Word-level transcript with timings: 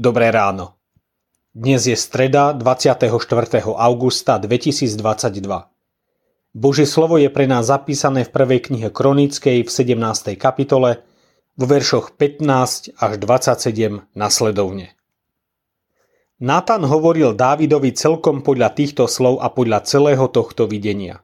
Dobré 0.00 0.32
ráno. 0.32 0.80
Dnes 1.52 1.84
je 1.84 1.92
streda 1.92 2.56
24. 2.56 3.12
augusta 3.68 4.40
2022. 4.40 4.96
Božie 6.56 6.88
slovo 6.88 7.20
je 7.20 7.28
pre 7.28 7.44
nás 7.44 7.68
zapísané 7.68 8.24
v 8.24 8.32
prvej 8.32 8.64
knihe 8.64 8.88
Kronickej 8.88 9.60
v 9.60 9.68
17. 9.68 10.40
kapitole 10.40 11.04
vo 11.52 11.66
veršoch 11.68 12.16
15 12.16 12.96
až 12.96 13.12
27 13.20 14.16
nasledovne. 14.16 14.96
Natan 16.40 16.88
hovoril 16.88 17.36
Dávidovi 17.36 17.92
celkom 17.92 18.40
podľa 18.40 18.72
týchto 18.72 19.04
slov 19.04 19.44
a 19.44 19.52
podľa 19.52 19.84
celého 19.84 20.24
tohto 20.32 20.64
videnia. 20.64 21.20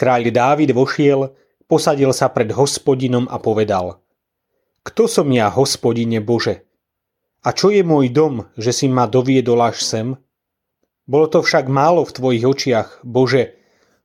Kráľ 0.00 0.32
Dávid 0.32 0.72
vošiel, 0.72 1.28
posadil 1.68 2.16
sa 2.16 2.32
pred 2.32 2.56
hospodinom 2.56 3.28
a 3.28 3.36
povedal 3.36 4.00
Kto 4.80 5.04
som 5.04 5.28
ja, 5.28 5.52
hospodine 5.52 6.24
Bože? 6.24 6.65
A 7.46 7.54
čo 7.54 7.70
je 7.70 7.86
môj 7.86 8.10
dom, 8.10 8.50
že 8.58 8.74
si 8.74 8.90
ma 8.90 9.06
doviedol 9.06 9.62
až 9.62 9.78
sem? 9.78 10.18
Bolo 11.06 11.30
to 11.30 11.46
však 11.46 11.70
málo 11.70 12.02
v 12.02 12.10
tvojich 12.10 12.42
očiach, 12.42 12.88
Bože, 13.06 13.54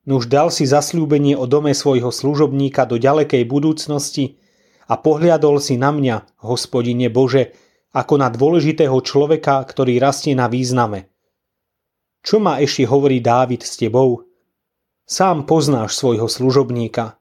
nuž 0.05 0.29
dal 0.29 0.53
si 0.53 0.69
zasľúbenie 0.69 1.33
o 1.33 1.49
dome 1.49 1.73
svojho 1.73 2.13
služobníka 2.13 2.85
do 2.85 3.01
ďalekej 3.01 3.41
budúcnosti 3.49 4.37
a 4.85 4.93
pohliadol 5.01 5.57
si 5.57 5.73
na 5.73 5.89
mňa, 5.89 6.45
hospodine 6.45 7.09
Bože, 7.09 7.57
ako 7.97 8.21
na 8.21 8.29
dôležitého 8.29 8.95
človeka, 9.01 9.65
ktorý 9.65 9.97
rastie 9.97 10.37
na 10.37 10.45
význame. 10.45 11.09
Čo 12.21 12.37
má 12.37 12.61
ešte 12.61 12.85
hovorí 12.85 13.25
Dávid 13.25 13.65
s 13.65 13.73
tebou? 13.73 14.29
Sám 15.09 15.49
poznáš 15.49 15.97
svojho 15.97 16.29
služobníka. 16.29 17.17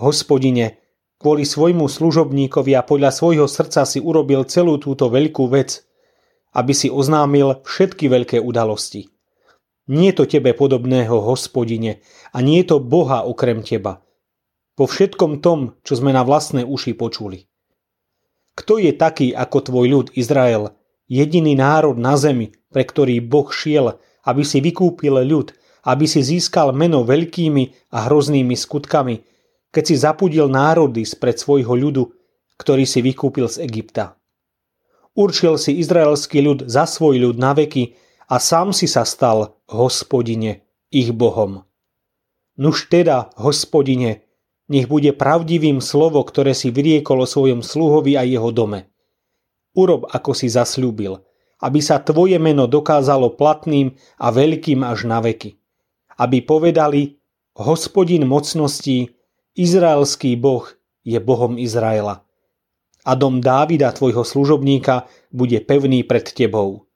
Hospodine, 0.00 0.81
Kvôli 1.22 1.46
svojmu 1.46 1.86
služobníkovi 1.86 2.74
a 2.74 2.82
podľa 2.82 3.14
svojho 3.14 3.46
srdca 3.46 3.86
si 3.86 4.02
urobil 4.02 4.42
celú 4.42 4.74
túto 4.82 5.06
veľkú 5.06 5.46
vec, 5.54 5.86
aby 6.50 6.74
si 6.74 6.90
oznámil 6.90 7.62
všetky 7.62 8.10
veľké 8.10 8.42
udalosti. 8.42 9.06
Nie 9.86 10.10
je 10.10 10.18
to 10.18 10.24
tebe 10.26 10.50
podobného, 10.50 11.22
hospodine, 11.22 12.02
a 12.34 12.42
nie 12.42 12.66
to 12.66 12.82
Boha 12.82 13.22
okrem 13.22 13.62
teba. 13.62 14.02
Po 14.74 14.90
všetkom 14.90 15.38
tom, 15.38 15.78
čo 15.86 15.94
sme 15.94 16.10
na 16.10 16.26
vlastné 16.26 16.66
uši 16.66 16.98
počuli. 16.98 17.46
Kto 18.58 18.82
je 18.82 18.90
taký 18.90 19.30
ako 19.30 19.58
tvoj 19.62 19.86
ľud 19.94 20.06
Izrael, 20.18 20.74
jediný 21.06 21.54
národ 21.54 22.02
na 22.02 22.18
zemi, 22.18 22.50
pre 22.74 22.82
ktorý 22.82 23.22
Boh 23.22 23.46
šiel, 23.46 23.94
aby 24.26 24.42
si 24.42 24.58
vykúpil 24.58 25.22
ľud, 25.22 25.54
aby 25.86 26.02
si 26.02 26.18
získal 26.18 26.74
meno 26.74 27.06
veľkými 27.06 27.94
a 27.94 28.10
hroznými 28.10 28.58
skutkami, 28.58 29.31
keď 29.72 29.84
si 29.88 29.96
zapudil 29.96 30.52
národy 30.52 31.02
spred 31.08 31.40
svojho 31.40 31.72
ľudu, 31.72 32.12
ktorý 32.60 32.84
si 32.84 33.00
vykúpil 33.00 33.48
z 33.48 33.64
Egypta. 33.64 34.20
Určil 35.16 35.56
si 35.56 35.80
izraelský 35.80 36.44
ľud 36.44 36.68
za 36.68 36.84
svoj 36.84 37.18
ľud 37.20 37.36
na 37.40 37.56
veky 37.56 37.96
a 38.28 38.36
sám 38.40 38.72
si 38.76 38.88
sa 38.88 39.04
stal, 39.04 39.56
hospodine, 39.68 40.64
ich 40.92 41.12
Bohom. 41.12 41.64
Nuž 42.56 42.88
teda, 42.92 43.32
hospodine, 43.40 44.28
nech 44.68 44.88
bude 44.88 45.12
pravdivým 45.12 45.80
slovo, 45.80 46.20
ktoré 46.24 46.56
si 46.56 46.72
vyriekol 46.72 47.24
o 47.24 47.28
svojom 47.28 47.60
sluhovi 47.64 48.16
a 48.16 48.24
jeho 48.24 48.52
dome. 48.52 48.88
Urob, 49.72 50.08
ako 50.08 50.36
si 50.36 50.52
zasľúbil, 50.52 51.20
aby 51.60 51.80
sa 51.80 52.00
tvoje 52.00 52.36
meno 52.36 52.68
dokázalo 52.68 53.36
platným 53.36 53.96
a 54.20 54.28
veľkým 54.32 54.84
až 54.84 55.08
na 55.08 55.20
veky. 55.20 55.56
Aby 56.16 56.44
povedali, 56.44 57.20
hospodin 57.56 58.28
mocností, 58.28 59.12
Izraelský 59.52 60.40
Boh 60.40 60.64
je 61.04 61.20
Bohom 61.20 61.60
Izraela. 61.60 62.24
A 63.04 63.12
dom 63.12 63.44
Dávida, 63.44 63.92
tvojho 63.92 64.24
služobníka, 64.24 65.04
bude 65.28 65.60
pevný 65.60 66.08
pred 66.08 66.24
tebou. 66.24 66.88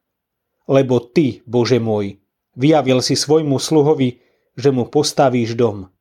Lebo 0.64 0.96
ty, 1.02 1.44
Bože 1.44 1.76
môj, 1.76 2.16
vyjavil 2.56 3.04
si 3.04 3.12
svojmu 3.12 3.60
sluhovi, 3.60 4.24
že 4.56 4.72
mu 4.72 4.88
postavíš 4.88 5.52
dom. 5.52 5.92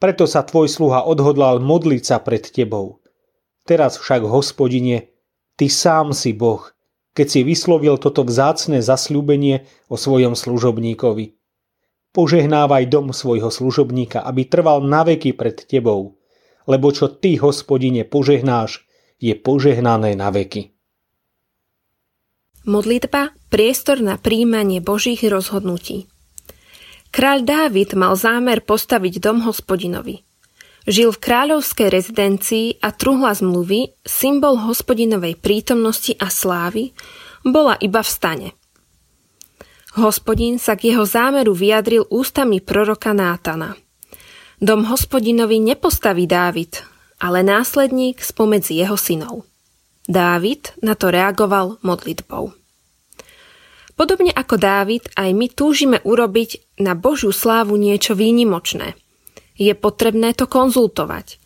Preto 0.00 0.24
sa 0.24 0.40
tvoj 0.40 0.72
sluha 0.72 1.04
odhodlal 1.04 1.60
modliť 1.60 2.02
sa 2.02 2.16
pred 2.16 2.48
tebou. 2.48 3.04
Teraz 3.68 4.00
však, 4.00 4.24
hospodine, 4.24 5.12
ty 5.60 5.68
sám 5.68 6.16
si 6.16 6.32
Boh, 6.32 6.64
keď 7.12 7.26
si 7.28 7.40
vyslovil 7.44 8.00
toto 8.00 8.24
vzácne 8.24 8.80
zasľúbenie 8.80 9.68
o 9.92 10.00
svojom 10.00 10.32
služobníkovi. 10.32 11.39
Požehnávaj 12.10 12.90
dom 12.90 13.14
svojho 13.14 13.54
služobníka, 13.54 14.18
aby 14.26 14.42
trval 14.42 14.82
na 14.82 15.06
veky 15.06 15.30
pred 15.30 15.62
tebou, 15.62 16.18
lebo 16.66 16.90
čo 16.90 17.06
ty, 17.06 17.38
hospodine, 17.38 18.02
požehnáš, 18.02 18.82
je 19.22 19.30
požehnané 19.38 20.18
na 20.18 20.34
veky. 20.34 20.74
Modlitba– 22.66 23.30
priestor 23.52 24.02
na 24.02 24.18
príjmanie 24.18 24.82
Božích 24.82 25.22
rozhodnutí. 25.22 26.10
Kráľ 27.14 27.46
Dávid 27.46 27.94
mal 27.94 28.18
zámer 28.18 28.62
postaviť 28.62 29.22
dom 29.22 29.46
hospodinovi. 29.46 30.26
Žil 30.90 31.14
v 31.14 31.22
kráľovskej 31.22 31.88
rezidencii 31.94 32.66
a 32.82 32.90
truhla 32.90 33.38
zmluvy, 33.38 33.94
symbol 34.02 34.58
hospodinovej 34.66 35.38
prítomnosti 35.38 36.16
a 36.18 36.26
slávy, 36.26 36.90
bola 37.46 37.78
iba 37.78 38.02
v 38.02 38.10
stane– 38.10 38.48
Hospodin 39.90 40.62
sa 40.62 40.78
k 40.78 40.94
jeho 40.94 41.02
zámeru 41.02 41.50
vyjadril 41.50 42.06
ústami 42.06 42.62
proroka 42.62 43.10
Nátana. 43.10 43.74
Dom 44.62 44.86
hospodinovi 44.86 45.58
nepostaví 45.58 46.30
Dávid, 46.30 46.86
ale 47.18 47.42
následník 47.42 48.22
spomedzi 48.22 48.78
jeho 48.78 48.94
synov. 48.94 49.42
Dávid 50.06 50.78
na 50.78 50.94
to 50.94 51.10
reagoval 51.10 51.82
modlitbou. 51.82 52.54
Podobne 53.98 54.30
ako 54.30 54.62
Dávid, 54.62 55.10
aj 55.18 55.30
my 55.34 55.46
túžime 55.50 55.98
urobiť 56.06 56.78
na 56.78 56.94
Božiu 56.94 57.34
slávu 57.34 57.74
niečo 57.74 58.14
výnimočné. 58.14 58.94
Je 59.58 59.74
potrebné 59.74 60.38
to 60.38 60.46
konzultovať. 60.46 61.42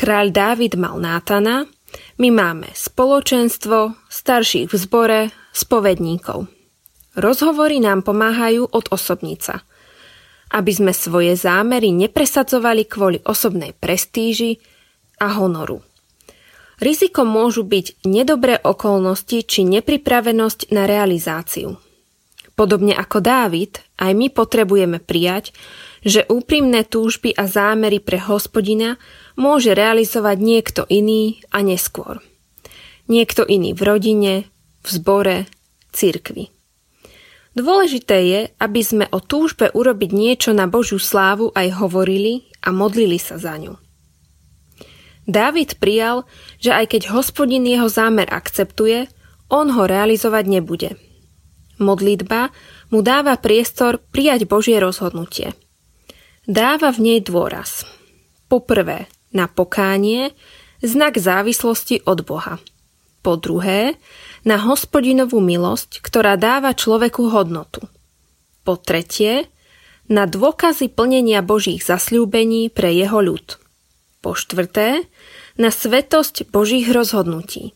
Kráľ 0.00 0.32
Dávid 0.32 0.80
mal 0.80 0.96
Nátana, 0.96 1.68
my 2.16 2.28
máme 2.32 2.72
spoločenstvo, 2.72 4.00
starších 4.08 4.72
v 4.72 4.76
zbore, 4.80 5.20
spovedníkov– 5.52 6.48
Rozhovory 7.16 7.80
nám 7.80 8.04
pomáhajú 8.04 8.68
od 8.68 8.92
osobnica. 8.92 9.64
Aby 10.52 10.72
sme 10.76 10.92
svoje 10.92 11.32
zámery 11.34 11.90
nepresadzovali 11.90 12.84
kvôli 12.84 13.18
osobnej 13.24 13.72
prestíži 13.72 14.60
a 15.18 15.32
honoru. 15.40 15.80
Rizikom 16.76 17.24
môžu 17.24 17.64
byť 17.64 18.04
nedobré 18.04 18.60
okolnosti 18.60 19.48
či 19.48 19.64
nepripravenosť 19.64 20.76
na 20.76 20.84
realizáciu. 20.84 21.80
Podobne 22.52 22.92
ako 22.96 23.20
Dávid, 23.20 23.80
aj 23.96 24.12
my 24.16 24.28
potrebujeme 24.32 25.00
prijať, 25.00 25.56
že 26.04 26.24
úprimné 26.28 26.84
túžby 26.84 27.32
a 27.32 27.48
zámery 27.48 28.00
pre 28.00 28.20
hospodina 28.20 29.00
môže 29.36 29.72
realizovať 29.72 30.36
niekto 30.40 30.82
iný 30.88 31.40
a 31.52 31.64
neskôr. 31.64 32.20
Niekto 33.08 33.44
iný 33.44 33.72
v 33.72 33.82
rodine, 33.84 34.32
v 34.84 34.88
zbore, 34.88 35.36
cirkvi. 35.92 36.55
Dôležité 37.56 38.16
je, 38.28 38.40
aby 38.60 38.80
sme 38.84 39.08
o 39.08 39.18
túžbe 39.24 39.72
urobiť 39.72 40.10
niečo 40.12 40.52
na 40.52 40.68
Božiu 40.68 41.00
slávu 41.00 41.56
aj 41.56 41.80
hovorili 41.80 42.52
a 42.60 42.68
modlili 42.68 43.16
sa 43.16 43.40
za 43.40 43.56
ňu. 43.56 43.80
Dávid 45.24 45.80
prijal, 45.80 46.28
že 46.60 46.76
aj 46.76 46.92
keď 46.92 47.02
hospodin 47.16 47.64
jeho 47.64 47.88
zámer 47.88 48.28
akceptuje, 48.28 49.08
on 49.48 49.72
ho 49.72 49.88
realizovať 49.88 50.44
nebude. 50.46 50.90
Modlitba 51.80 52.52
mu 52.92 53.00
dáva 53.00 53.40
priestor 53.40 53.98
prijať 53.98 54.44
Božie 54.44 54.76
rozhodnutie. 54.76 55.56
Dáva 56.44 56.92
v 56.92 57.02
nej 57.02 57.18
dôraz. 57.24 57.88
Poprvé 58.46 59.10
na 59.34 59.50
pokánie, 59.50 60.30
znak 60.84 61.18
závislosti 61.18 62.06
od 62.06 62.22
Boha. 62.22 62.62
Po 63.26 63.34
druhé, 63.34 63.98
na 64.46 64.54
hospodinovú 64.54 65.42
milosť, 65.42 65.98
ktorá 65.98 66.38
dáva 66.38 66.78
človeku 66.78 67.26
hodnotu. 67.26 67.82
Po 68.62 68.78
tretie, 68.78 69.50
na 70.06 70.30
dôkazy 70.30 70.94
plnenia 70.94 71.42
Božích 71.42 71.82
zasľúbení 71.82 72.70
pre 72.70 72.94
jeho 72.94 73.18
ľud. 73.18 73.58
Po 74.22 74.38
štvrté, 74.38 75.10
na 75.58 75.74
svetosť 75.74 76.54
Božích 76.54 76.86
rozhodnutí. 76.86 77.74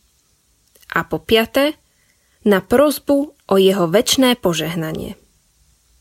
A 0.94 1.02
po 1.02 1.18
piaté, 1.18 1.74
na 2.46 2.62
prozbu 2.62 3.34
o 3.34 3.54
jeho 3.58 3.90
väčšné 3.90 4.38
požehnanie. 4.38 5.18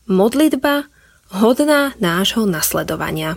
Modlitba 0.06 0.86
hodná 1.34 1.98
nášho 1.98 2.46
nasledovania. 2.46 3.34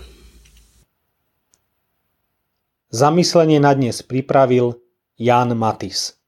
Zamyslenie 2.93 3.57
na 3.57 3.73
dnes 3.73 4.05
pripravil 4.05 4.82
Ján 5.19 5.53
Matis 5.57 6.23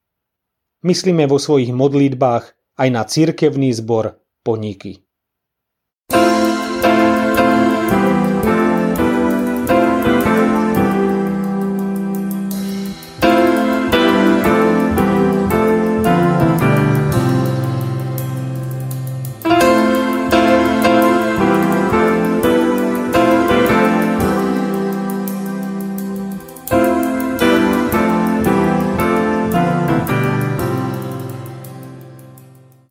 myslíme 0.86 1.26
vo 1.26 1.42
svojich 1.42 1.74
modlitbách 1.74 2.78
aj 2.78 2.88
na 2.94 3.02
cirkevný 3.02 3.74
zbor 3.74 4.22
you 4.46 5.05